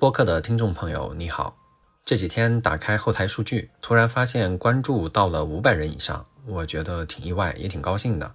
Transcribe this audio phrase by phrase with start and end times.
[0.00, 1.54] 播客的听众朋友，你好。
[2.06, 8.32] 这几天打开后台数据，突然发现关注到了五百人以上，我觉得挺意外，也挺高兴的。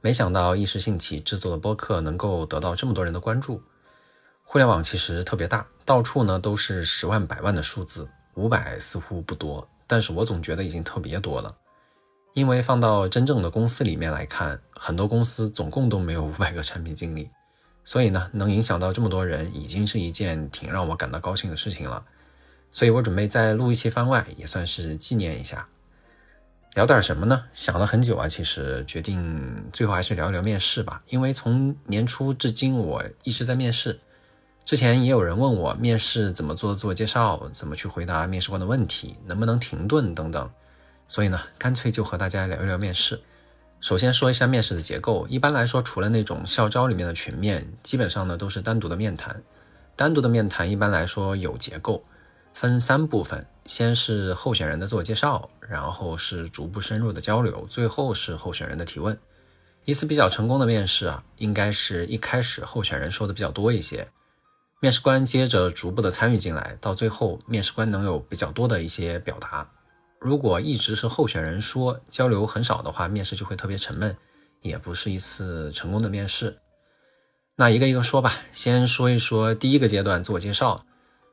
[0.00, 3.60] 没想到一时兴起制作的播客能够得到这么多人的关注。
[4.44, 11.52] 互联网其实特别大，到处呢都是十万、百万的数字，五百似乎不多，但是我总觉得已经特别多了。
[12.34, 17.28] 因为放到真正的公司里面来看，很多公司总共都没有五百个产品经理，
[17.88, 22.04] 所以呢，能影响到这么多人，已经是一件挺让我感到高兴的事情了。
[22.70, 25.66] 所以我准备再录一期番外，也算是纪念一下。
[26.74, 27.44] 聊点什么呢？
[27.54, 31.02] 想了很久啊，其实决定最后还是聊一聊面试吧。
[31.08, 33.98] 因为从年初至今，我一直在面试。
[34.66, 40.50] 之前也有人问我面试怎么做自我介绍，怎么去回答面试官的问题，能不能停顿等等。
[41.08, 43.18] 所以呢，干脆就和大家聊一聊面试。
[43.80, 45.26] 首先说一下面试的结构。
[45.28, 49.42] 一般来说，除了那种校招里面的群面，基本上呢都是单独的面谈。
[49.94, 52.04] 单独的面谈一般来说有结构。
[52.54, 59.16] 分三部分，先是候选人的自我介绍，然后是逐步深入的交流，最后是候选人的提问。
[59.84, 64.08] 一次比较成功的面试啊，应该是一开始候选人说的比较多一些，
[64.80, 69.70] 面试官接着逐步的参与进来，到最后面试官能有比较多的一些表达。
[70.20, 74.16] 如果一直是候选人说，交流很少的话，面试就会特别沉闷，
[74.60, 76.58] 也不是一次成功的面试。
[77.56, 80.84] 那一个一个说吧，先说一说第一个阶段，自我介绍。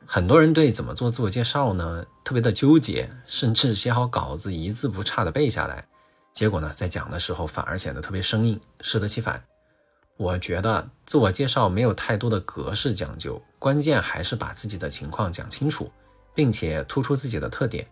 [0.07, 5.83] 很多人对怎么做自我介绍呢，特别的纠结，甚至写好稿子一字不差的背下来，
[6.31, 9.43] 结果呢，在讲的时候反而显得特别生硬，适得其反。
[10.17, 15.91] 我觉得自我介绍没有太多的格式讲究，关键还是把自己的情况讲清楚，
[16.35, 17.87] 并且突出自己的特点。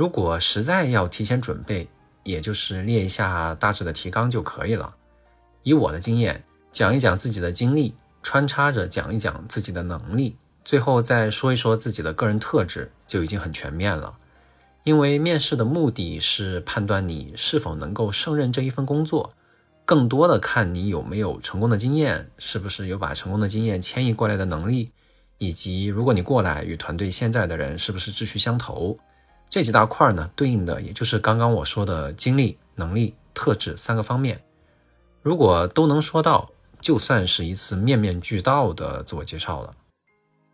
[0.00, 1.86] 如果实在要提前准备，
[2.22, 4.94] 也就是列一下大致的提纲就可以了。
[5.62, 6.42] 以我的经验，
[6.72, 10.38] 讲一讲自己的经历，穿插着讲一讲自己的能力。
[10.64, 14.16] 最后再说一说自己的个人特质，就已经很全面了。
[14.84, 19.34] 因为面试的目的是判断你是否能够胜任这一份工作，
[19.84, 24.92] 更多的看你有没有成功的经验，是不是有把成功的经验迁移过来的能力，
[25.36, 28.98] 以及如果你过来与团队现在的人是不是志趣相投，
[29.50, 34.44] 这几大块呢，对应的也就是刚刚我说的经历、能力、特质三个方面。
[35.22, 36.50] 如果都能说到，
[36.80, 39.74] 就算是一次面面俱到的自我介绍了。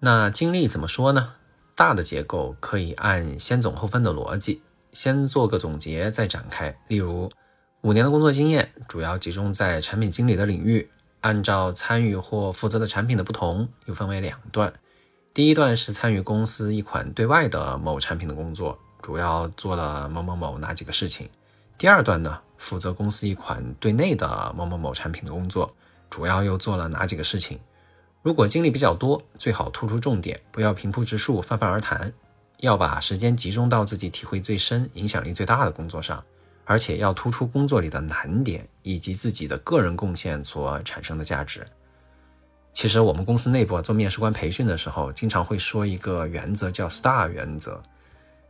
[0.01, 1.35] 那经历怎么说呢？
[1.75, 4.63] 大的结构可以按先总后分的逻辑，
[4.93, 6.75] 先做个总结，再展开。
[6.89, 7.31] 例如，
[7.83, 10.91] 五年的工作经验主要集中在产品经理的领域，
[11.21, 14.73] 按照参与或负责的产品的不同，又分为两段。
[15.35, 21.31] 第一段是参与公司一款对外的某产品的工作，主要做了某某某哪几个事情。
[21.79, 25.71] 第二段呢，负责公司一款对内的某某某产品的工作，
[26.11, 27.61] 主要又做了哪几个事情。
[28.21, 32.13] 如果经历比较多，最好突出重点，不要平铺直述、泛泛而谈，
[32.59, 36.25] 要把时间集中到自己体会最深、影响力最大的工作上，
[36.65, 41.65] 而且要突出工作里的难点以及自己的个人贡献所产生的价值。
[42.73, 47.81] 其实我们公司内部做面试官培训的时候，经常会说一个原则，叫 STAR 原则，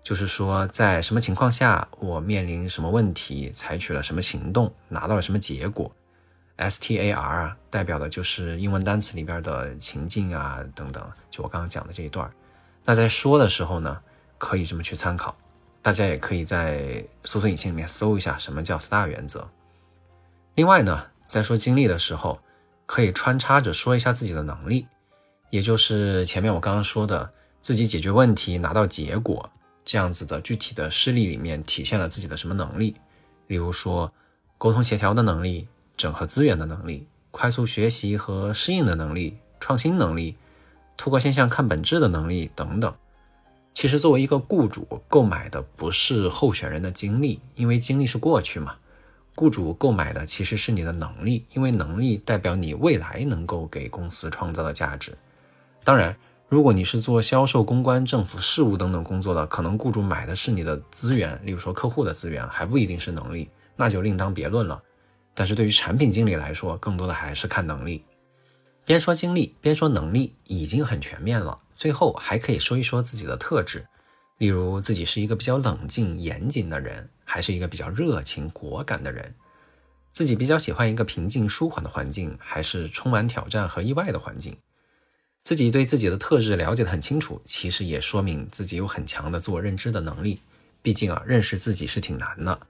[0.07, 5.91] 就是说在什么情况下，我面临什么问题，采取了什么行动，拿到了什么结果。
[6.59, 12.31] STAR，代表的就是英文单词里边的情境啊等等，就我刚刚讲的这一段。
[12.85, 14.01] 那在说的时候呢，
[14.39, 15.37] 可以这么去参考。
[15.83, 19.49] 大家也可以在搜索引擎里面搜一下什么叫 STAR 原则。
[20.55, 22.39] 另外呢，在说经历的时候，
[22.87, 24.87] 可以穿插着说一下自己的能力，
[25.51, 29.51] 也就是前面我刚刚说的，自己解决问题拿到结果
[29.87, 32.95] 这样子的具体的事例里面体现了自己的什么能力。
[33.47, 34.13] 例如说，
[34.59, 35.67] 沟通协调的能力。
[35.99, 40.37] 整合资源的能力、快速学习和适应的能力、创新能力、
[40.95, 42.95] 突破现象看本质的能力等等。
[43.73, 48.77] 其实，作为一个雇主，购买的不是候选人的经历，因为经历是过去嘛。
[49.35, 55.17] 雇主购买的其实是你的能力，因为能力代表你未来能够给公司创造的价值。
[55.83, 56.15] 当然，
[56.49, 64.81] 如果你是做销售、公关、政府事务等等工作的，可能雇主买的是你的资源，例如说客户的资源，还不一定是能力，那就另当别论了。
[65.35, 68.05] 但是对于产品经理来说，更多的还是看能力。
[68.85, 71.59] 边说经历边说能力，已经很全面了。
[71.75, 73.85] 最后还可以说一说自己的特质，
[74.39, 79.25] 例如自己是一个比较冷静严谨的人，还是一个比较热情果敢的人；
[80.13, 84.57] 自己比较喜欢一个平静舒缓的环境，还是充满挑战和意外的环境。
[85.47, 90.41] 自己对自己的特质了解的很清楚，其实也说明自己有很强的自我认知的能力。
[90.83, 92.67] 毕竟啊，认识自己是挺难的，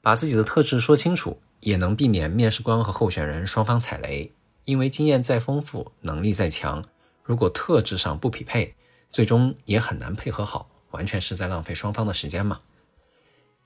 [0.00, 1.40] 把自己的特质说清楚。
[1.58, 4.32] 也能避免面试官和候选人双方踩雷，
[4.64, 6.84] 因为经验再丰富，能力再强，
[7.24, 8.72] 如果特质上不匹配，
[9.10, 12.60] 最终也很难配合好，完全是在浪费双方的时间嘛。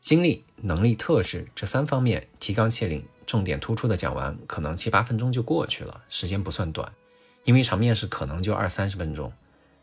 [0.01, 6.91] 精力、能力、特质这三方面提纲挈领、重点突出的讲完，可能七八分钟就过去了，时间不算短。
[7.45, 9.33] 因为一场面试可能就二三十分钟，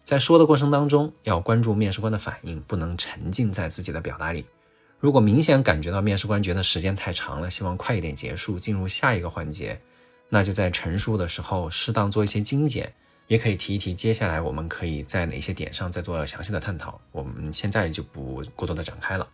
[0.04, 4.46] 在说的过程当中，要关注面试官的反应，不能沉浸在自己的表达里。
[5.00, 9.80] 如果明显感觉到面试官觉得时间太长了，希望快一点结束，进入下一个环节，
[10.30, 12.94] 那就在陈述的时候适当做一些精简，
[13.28, 17.00] 也可以提一提接下来我们可以在哪些点上再做详细的探讨。
[17.12, 19.28] 我们现在就不过多的展开了。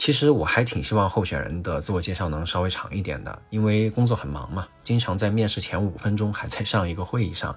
[0.00, 7.54] 其实我还挺希望候选人的自我介绍能稍微长一点的，因为工作很忙嘛，经常在面试前五分钟还在上一个会议上，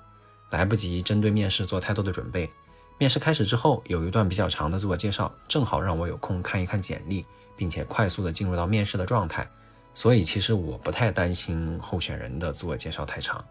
[0.50, 2.52] 来不及针对面试做太多的准备。
[2.98, 7.26] 面试开始之后，有一段比较长的自我介绍，正好让我有空看一看简历，
[7.56, 9.50] 并且快速的进入到面试的状态。
[9.94, 13.42] 所以其实我不太担心候选人的自我介绍太长。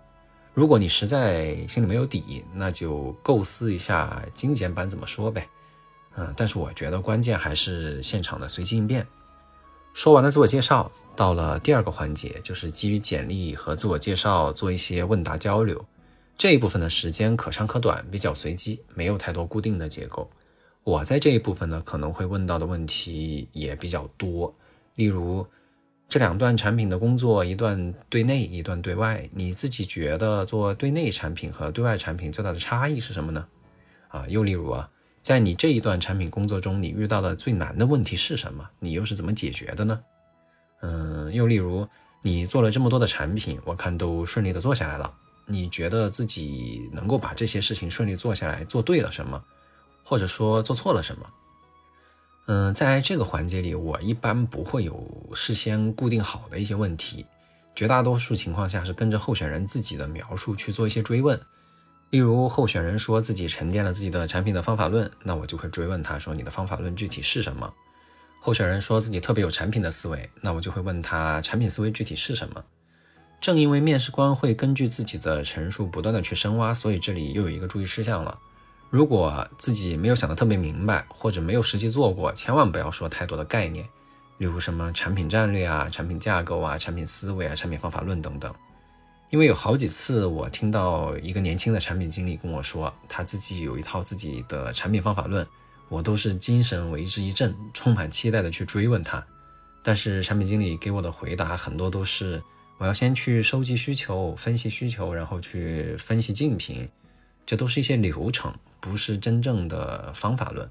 [0.53, 5.49] 如果你实在心里没有底，那就构思一下精简版怎么说呗。
[6.17, 9.07] 嗯，但是我觉得关键还是现场的随机应变。
[9.95, 15.85] 说完了自我介绍，到了第二个环节，就是基于简历和自我介绍做一些问答交流。
[16.39, 20.31] 这一部分的时间可长可短，比较随机，没有太多固定的结构。
[20.83, 24.53] 我在这一部分呢，可能会问到的问题也比较多，
[24.97, 25.47] 例如
[26.09, 33.47] 这两段产品的工作，一段对内，一段对外，你自己觉得做对内产品和对外产品最大的差异是什么呢？
[34.09, 34.91] 啊，又例如啊，
[35.23, 38.69] 在你这一段产品工作中，你遇到的最难的问题是什么？
[38.81, 40.01] 你又是怎么解决的呢？
[40.81, 41.87] 嗯，又例如
[42.23, 45.15] 你做了这么多的产品，我看都顺利的做下来了。
[45.47, 49.43] 你觉得自己能够把这些事情顺利做下来，做对了什么，
[50.05, 51.31] 或者说做错了什么？
[52.47, 57.25] 嗯，在这个环节里，我一般不会有事先固定好的一些问题，
[57.77, 61.41] 绝大多数情况下是跟着候选人自己的描述去做一些追问。
[62.13, 67.73] 例如，候选人说自己沉淀了自己的产品的方法论，那我就会追问他说：“你的方法论具体是什么？”
[68.39, 72.63] 候选人说自己特别有产品的思维，那我就会问他产品思维具体是什么？
[73.41, 78.39] 正因为面试官会根据自己的陈述不断的去深挖，所以这里又有一个注意事项了。
[78.91, 83.87] 如果自己没有想得特别明白，或者没有实际做过，千万不要说太多的概念，
[84.37, 88.55] 例如什么产品战略啊、产品架构啊、产品思维啊、产品方法论等等。
[89.33, 95.47] 因为有好几次我听到一个年轻的产品经理跟我说，他自己有一套自己的产品方法论，
[95.89, 99.27] 我都是精神为之一振，充满期待的去追问他。
[99.83, 102.43] 但是产品经理给我的回答很多都是。
[102.79, 106.89] 我要先去收集需求、分析需求，然后去分析竞品，
[107.47, 110.69] 这都是一些流程，不是真正的方法论。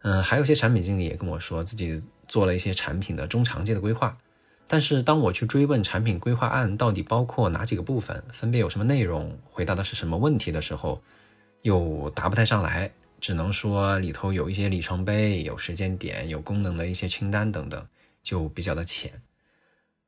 [0.00, 4.16] 嗯，还有些产品经理也跟我说自己做了一些产品的中长期的规划，
[4.72, 11.02] 但是当我去追问产品规划案到底包括哪几个部分，分别有什么内容，回答的是什么问题的时候，
[11.62, 17.84] 又答不太上来，只能说里头有一些里程碑、有时间点、有功能的一些清单等等，
[18.22, 19.20] 就比较的浅。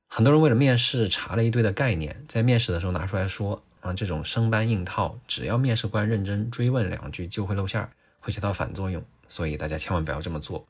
[0.06, 10.64] 很多人为了面试查了一堆的概念，在面试的时候拿出来说啊，这种生搬硬套，只要面试官认真追问两句就会露馅儿，会起到反作用，所以大家千万不要这么做。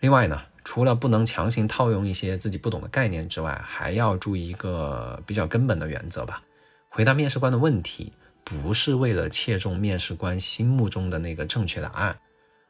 [0.00, 6.42] 另外呢，除了不能强行套用一些自己不懂的概念之外，还要注意一个比较根本的原则吧：
[6.90, 8.12] 回答面试官的问题，
[8.44, 12.18] 不是为了切中面试官心目中的那个正确答案，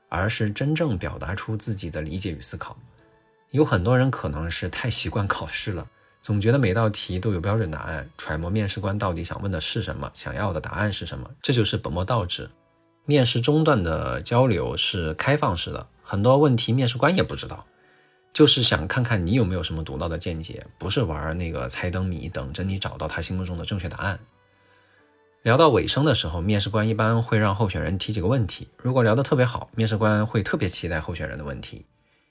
[0.08, 2.78] 而是真正表达出自己的理解与思考。
[3.50, 5.84] 有很多人可能是太习惯考试了，
[6.20, 12.48] 总觉得每道题都有标准答案，揣摩面试官到底想问的是什么，想要的答案是什么，这就是本末倒置。
[13.06, 17.66] 面试中段的交流是开放式的，很多问题面试官也不知道，
[18.38, 24.20] 就是想看看你有没有什么独到的见解，不是玩那个猜灯谜，等着你找到他心目中的正确答案。
[25.42, 31.84] 聊到尾声的时候，面试官一般会让候选人提几个问题，如果聊得特别好，面试官会特别期待候选人的问题。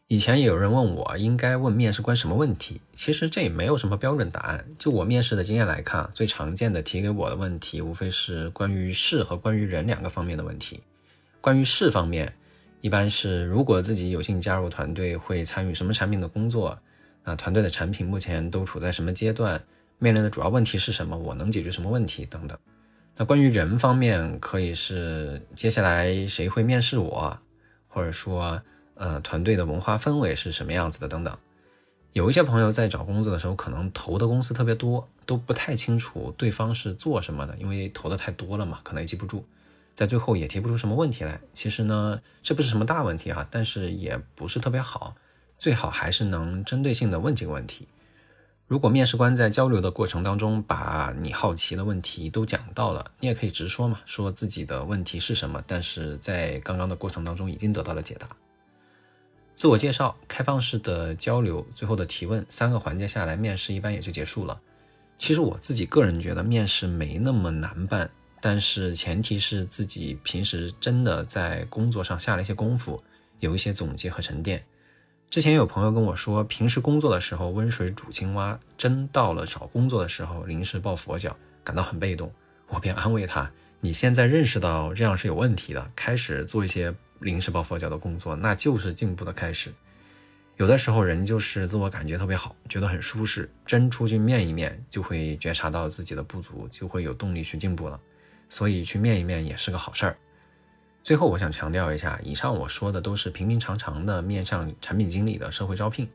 [0.08, 4.66] 以前也有人问我应该问面试官什么问题，其实这也没有什么标准答案。
[4.80, 10.80] 就我面试的经验来看，最常见的提给我的问题，无非是关于事和关于人两个方面的问题。
[11.42, 12.34] 关于事方面，
[12.82, 16.78] 一般是如果自己有幸加入团队，会参与什么产品的工作？
[17.24, 19.62] 那团队的产品目前都处在什么阶段？
[20.00, 21.18] 面临的主要问题是什么？
[21.18, 22.26] 我能解决什么问题？
[22.26, 22.58] 等等。
[23.16, 27.40] 那关于人方面，可以是接下来谁会面试我，
[27.88, 28.62] 或者说。
[29.00, 31.08] 呃，团队的文化氛围是什么样子的？
[31.08, 31.38] 等等，
[32.14, 39.46] 有一些朋友在找工作的时候，可能投的公司特别多，都不太清楚对方是做什么的，因为投的太多了嘛，可能也记不住，
[39.98, 41.42] 在最后也提不出什么问题来。
[41.54, 45.16] 其实呢，这不是什么大问题啊，但是也不是特别好，
[45.58, 47.88] 最好还是能针对性的问几个问题。
[48.68, 58.30] 如果面试官在交流的过程当中把你好奇的问题都讲到了，你也可以直说嘛，说自己的问题是什么，但是在刚刚的过程当中已经得到了解答。
[59.56, 64.62] 自我介绍、开放式的交流、最后的提问，三个环节下来，面试一般也就结束了。
[65.18, 73.04] 其实我自己个人觉得面试没那么难办，但是前提是自己平时真的在工作上下了一些功夫，
[73.40, 74.64] 有一些总结和沉淀。
[75.30, 82.32] 之前有朋友跟我说，平时工作的时候温水煮青蛙，真到了找工作的时候临时抱佛脚，感到很被动。
[82.68, 83.52] 我便安慰他
[83.82, 89.74] ：“你现在认识到这样是有问题的，开始做一些临时抱佛脚的工作，那就是进步的开始。”
[90.58, 98.00] 有的时候人就是自我感觉特别好，觉得很舒适，真出去面一面，就会觉察到自己的不足，就会有动力去进步了。
[98.50, 100.18] 所以去面一面也是个好事儿。
[101.04, 106.10] 最后，我想强调一下，以上我说的都是平平常常的面向产品经理的社会招聘。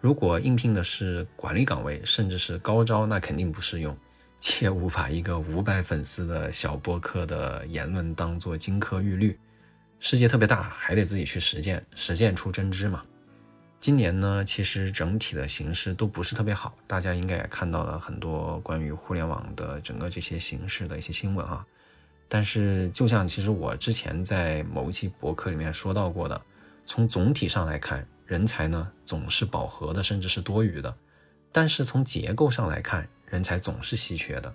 [0.00, 3.96] 如果应聘的是管理岗位，甚至是高招，那肯定不适用。
[4.40, 9.38] 切勿把一个五百粉丝的小播客的言论当做金科玉律。
[10.00, 13.02] 世界特别大，还得自己去实践，实践出真知嘛。
[13.84, 21.66] 今年呢，其实整体的形势都不是特别好，大家应该也看到了很多关于互联网的整个这些形势的一些新闻啊。
[22.26, 26.40] 但是，就像其实我之前在某一期博客里面说到过的，
[26.86, 30.90] 从总体上来看，人才呢总是饱和的，甚至是多余的；
[31.52, 34.50] 但是从结构上来看，人才总是稀缺的。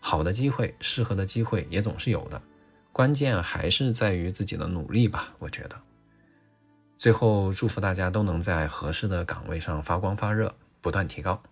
[0.00, 2.42] 好的机会、适合的机会也总是有的，
[2.92, 5.32] 关键还是在于自己的努力吧。
[5.38, 5.80] 我觉得，
[6.98, 11.42] 最后祝福大家都能在合适的岗位上发光发热，不断提高。